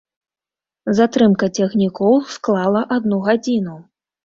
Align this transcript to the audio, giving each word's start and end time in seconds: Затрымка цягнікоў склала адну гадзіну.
Затрымка 0.99 1.45
цягнікоў 1.57 2.13
склала 2.39 2.85
адну 2.99 3.23
гадзіну. 3.31 3.79